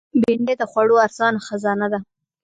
[0.21, 1.99] بېنډۍ د خوړو ارزانه خزانه ده